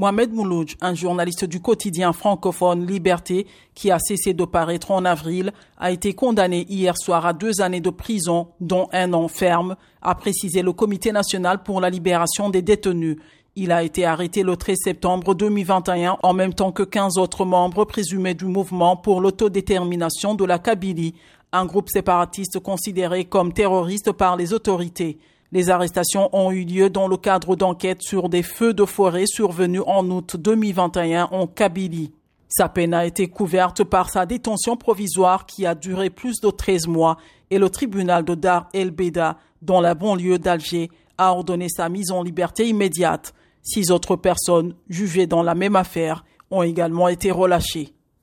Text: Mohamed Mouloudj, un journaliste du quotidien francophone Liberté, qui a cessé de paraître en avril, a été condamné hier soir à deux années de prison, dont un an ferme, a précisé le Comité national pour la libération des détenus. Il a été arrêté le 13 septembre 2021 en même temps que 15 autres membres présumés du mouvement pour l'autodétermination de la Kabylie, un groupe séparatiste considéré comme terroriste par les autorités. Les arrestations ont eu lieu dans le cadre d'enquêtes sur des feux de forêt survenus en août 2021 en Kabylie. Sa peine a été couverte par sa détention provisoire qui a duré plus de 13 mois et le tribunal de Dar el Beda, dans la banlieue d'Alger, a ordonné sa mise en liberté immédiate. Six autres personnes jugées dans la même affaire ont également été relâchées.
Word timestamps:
Mohamed 0.00 0.32
Mouloudj, 0.32 0.76
un 0.80 0.94
journaliste 0.94 1.44
du 1.44 1.60
quotidien 1.60 2.14
francophone 2.14 2.86
Liberté, 2.86 3.46
qui 3.74 3.90
a 3.90 3.98
cessé 3.98 4.32
de 4.32 4.46
paraître 4.46 4.92
en 4.92 5.04
avril, 5.04 5.52
a 5.76 5.90
été 5.90 6.14
condamné 6.14 6.64
hier 6.70 6.96
soir 6.96 7.26
à 7.26 7.34
deux 7.34 7.60
années 7.60 7.82
de 7.82 7.90
prison, 7.90 8.48
dont 8.62 8.88
un 8.94 9.12
an 9.12 9.28
ferme, 9.28 9.76
a 10.00 10.14
précisé 10.14 10.62
le 10.62 10.72
Comité 10.72 11.12
national 11.12 11.62
pour 11.62 11.82
la 11.82 11.90
libération 11.90 12.48
des 12.48 12.62
détenus. 12.62 13.18
Il 13.56 13.72
a 13.72 13.82
été 13.82 14.06
arrêté 14.06 14.42
le 14.42 14.56
13 14.56 14.78
septembre 14.84 15.34
2021 15.34 16.16
en 16.22 16.32
même 16.32 16.54
temps 16.54 16.72
que 16.72 16.82
15 16.82 17.18
autres 17.18 17.44
membres 17.44 17.84
présumés 17.84 18.32
du 18.32 18.46
mouvement 18.46 18.96
pour 18.96 19.20
l'autodétermination 19.20 20.34
de 20.34 20.46
la 20.46 20.58
Kabylie, 20.58 21.14
un 21.52 21.66
groupe 21.66 21.90
séparatiste 21.90 22.58
considéré 22.60 23.26
comme 23.26 23.52
terroriste 23.52 24.12
par 24.12 24.36
les 24.36 24.54
autorités. 24.54 25.18
Les 25.52 25.68
arrestations 25.68 26.28
ont 26.32 26.52
eu 26.52 26.64
lieu 26.64 26.90
dans 26.90 27.08
le 27.08 27.16
cadre 27.16 27.56
d'enquêtes 27.56 28.02
sur 28.02 28.28
des 28.28 28.44
feux 28.44 28.72
de 28.72 28.84
forêt 28.84 29.26
survenus 29.26 29.82
en 29.84 30.08
août 30.08 30.36
2021 30.36 31.24
en 31.32 31.48
Kabylie. 31.48 32.12
Sa 32.48 32.68
peine 32.68 32.94
a 32.94 33.04
été 33.04 33.28
couverte 33.28 33.82
par 33.82 34.10
sa 34.10 34.26
détention 34.26 34.76
provisoire 34.76 35.46
qui 35.46 35.66
a 35.66 35.74
duré 35.74 36.08
plus 36.08 36.40
de 36.40 36.50
13 36.50 36.86
mois 36.86 37.16
et 37.50 37.58
le 37.58 37.68
tribunal 37.68 38.24
de 38.24 38.36
Dar 38.36 38.68
el 38.72 38.92
Beda, 38.92 39.38
dans 39.60 39.80
la 39.80 39.94
banlieue 39.94 40.38
d'Alger, 40.38 40.88
a 41.18 41.32
ordonné 41.32 41.68
sa 41.68 41.88
mise 41.88 42.12
en 42.12 42.22
liberté 42.22 42.68
immédiate. 42.68 43.34
Six 43.62 43.90
autres 43.90 44.14
personnes 44.14 44.74
jugées 44.88 45.26
dans 45.26 45.42
la 45.42 45.56
même 45.56 45.74
affaire 45.74 46.24
ont 46.52 46.62
également 46.62 47.08
été 47.08 47.32
relâchées. 47.32 47.92